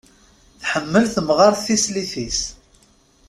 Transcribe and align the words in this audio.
Tḥemmel 0.61 1.05
temɣart 1.15 1.63
tislit-is. 1.65 2.41